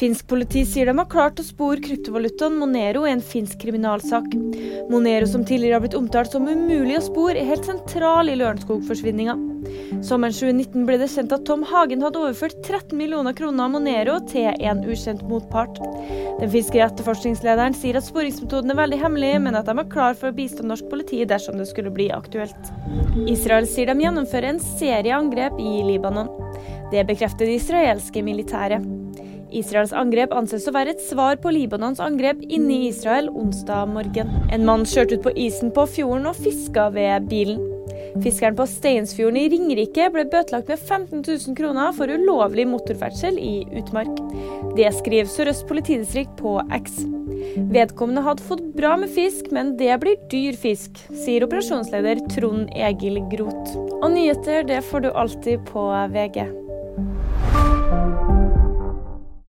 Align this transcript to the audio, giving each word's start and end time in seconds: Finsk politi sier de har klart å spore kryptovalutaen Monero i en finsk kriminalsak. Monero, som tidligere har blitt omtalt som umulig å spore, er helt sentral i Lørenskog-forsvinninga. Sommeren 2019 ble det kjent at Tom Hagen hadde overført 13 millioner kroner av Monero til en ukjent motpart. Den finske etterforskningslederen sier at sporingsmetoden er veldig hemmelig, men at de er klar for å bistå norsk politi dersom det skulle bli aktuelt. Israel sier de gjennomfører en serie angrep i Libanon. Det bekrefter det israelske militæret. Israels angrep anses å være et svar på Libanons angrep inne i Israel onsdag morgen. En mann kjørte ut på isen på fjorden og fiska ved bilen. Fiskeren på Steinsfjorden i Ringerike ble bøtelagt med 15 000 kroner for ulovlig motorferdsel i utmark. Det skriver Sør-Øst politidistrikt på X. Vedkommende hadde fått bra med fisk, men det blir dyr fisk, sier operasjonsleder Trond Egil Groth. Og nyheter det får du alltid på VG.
Finsk 0.00 0.30
politi 0.32 0.62
sier 0.64 0.88
de 0.88 0.96
har 0.96 1.08
klart 1.12 1.40
å 1.42 1.44
spore 1.44 1.82
kryptovalutaen 1.84 2.54
Monero 2.56 3.02
i 3.04 3.10
en 3.12 3.20
finsk 3.20 3.58
kriminalsak. 3.60 4.32
Monero, 4.88 5.26
som 5.28 5.42
tidligere 5.44 5.76
har 5.76 5.82
blitt 5.84 5.96
omtalt 5.98 6.32
som 6.32 6.46
umulig 6.48 6.94
å 6.96 7.02
spore, 7.04 7.34
er 7.36 7.50
helt 7.50 7.68
sentral 7.68 8.32
i 8.32 8.36
Lørenskog-forsvinninga. 8.40 9.34
Sommeren 10.00 10.32
2019 10.32 10.86
ble 10.88 10.96
det 11.02 11.10
kjent 11.12 11.34
at 11.36 11.44
Tom 11.44 11.66
Hagen 11.68 12.00
hadde 12.00 12.16
overført 12.22 12.56
13 12.64 12.96
millioner 12.96 13.36
kroner 13.36 13.66
av 13.66 13.74
Monero 13.74 14.14
til 14.30 14.48
en 14.48 14.80
ukjent 14.88 15.20
motpart. 15.28 15.76
Den 16.40 16.48
finske 16.54 16.80
etterforskningslederen 16.80 17.76
sier 17.76 18.00
at 18.00 18.08
sporingsmetoden 18.08 18.72
er 18.72 18.80
veldig 18.80 19.02
hemmelig, 19.02 19.34
men 19.44 19.58
at 19.60 19.68
de 19.68 19.76
er 19.84 19.92
klar 19.92 20.16
for 20.16 20.30
å 20.30 20.38
bistå 20.38 20.64
norsk 20.64 20.88
politi 20.88 21.20
dersom 21.28 21.60
det 21.60 21.68
skulle 21.68 21.92
bli 21.92 22.08
aktuelt. 22.16 22.72
Israel 23.28 23.68
sier 23.68 23.92
de 23.92 24.00
gjennomfører 24.06 24.54
en 24.54 24.64
serie 24.64 25.12
angrep 25.12 25.60
i 25.60 25.84
Libanon. 25.92 26.32
Det 26.88 27.04
bekrefter 27.12 27.44
det 27.44 27.60
israelske 27.60 28.24
militæret. 28.24 28.88
Israels 29.56 29.92
angrep 29.96 30.32
anses 30.36 30.68
å 30.68 30.74
være 30.74 30.94
et 30.94 31.02
svar 31.02 31.38
på 31.42 31.52
Libanons 31.54 32.00
angrep 32.02 32.42
inne 32.46 32.76
i 32.76 32.88
Israel 32.90 33.30
onsdag 33.30 33.90
morgen. 33.92 34.30
En 34.52 34.66
mann 34.68 34.86
kjørte 34.88 35.18
ut 35.18 35.26
på 35.26 35.34
isen 35.48 35.74
på 35.74 35.86
fjorden 35.90 36.30
og 36.30 36.38
fiska 36.38 36.88
ved 36.94 37.28
bilen. 37.30 37.60
Fiskeren 38.24 38.56
på 38.58 38.66
Steinsfjorden 38.66 39.38
i 39.38 39.48
Ringerike 39.52 40.08
ble 40.12 40.24
bøtelagt 40.30 40.70
med 40.72 40.80
15 40.80 41.22
000 41.22 41.56
kroner 41.58 41.92
for 41.94 42.10
ulovlig 42.10 42.66
motorferdsel 42.70 43.38
i 43.38 43.54
utmark. 43.78 44.10
Det 44.78 44.90
skriver 44.98 45.30
Sør-Øst 45.30 45.66
politidistrikt 45.70 46.34
på 46.40 46.58
X. 46.74 47.00
Vedkommende 47.70 48.24
hadde 48.26 48.46
fått 48.46 48.64
bra 48.76 48.96
med 49.00 49.12
fisk, 49.14 49.52
men 49.54 49.76
det 49.80 49.94
blir 50.02 50.18
dyr 50.32 50.58
fisk, 50.58 50.98
sier 51.22 51.46
operasjonsleder 51.46 52.24
Trond 52.34 52.70
Egil 52.74 53.22
Groth. 53.32 53.78
Og 54.00 54.10
nyheter 54.14 54.66
det 54.68 54.82
får 54.90 55.06
du 55.06 55.12
alltid 55.12 55.64
på 55.70 55.86
VG. 56.14 56.50